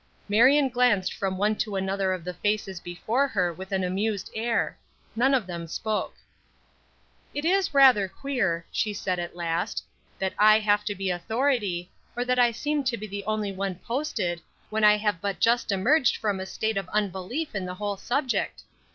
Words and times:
Marion 0.27 0.67
glanced 0.67 1.13
from 1.13 1.37
one 1.37 1.55
to 1.57 1.75
another 1.75 2.11
of 2.11 2.23
the 2.23 2.33
faces 2.33 2.79
before 2.79 3.27
her 3.27 3.53
with 3.53 3.71
an 3.71 3.83
amused 3.83 4.31
air; 4.33 4.75
none 5.15 5.31
of 5.35 5.45
them 5.45 5.67
spoke. 5.67 6.15
"It 7.35 7.45
is 7.45 7.71
rather 7.75 8.07
queer," 8.07 8.65
she 8.71 8.95
said, 8.95 9.19
at 9.19 9.35
last, 9.35 9.83
"that 10.17 10.33
I 10.39 10.57
have 10.57 10.83
to 10.85 10.95
be 10.95 11.11
authority, 11.11 11.91
or 12.17 12.25
that 12.25 12.39
I 12.39 12.49
seem 12.49 12.83
to 12.85 12.97
be 12.97 13.05
the 13.05 13.23
only 13.25 13.51
one 13.51 13.75
posted, 13.75 14.41
when 14.71 14.83
I 14.83 14.97
have 14.97 15.21
but 15.21 15.39
just 15.39 15.71
emerged 15.71 16.17
from 16.17 16.39
a 16.39 16.47
state 16.47 16.77
of 16.77 16.89
unbelief 16.89 17.53
in 17.53 17.65
the 17.65 17.75
whole 17.75 17.95
subject. 17.95 18.63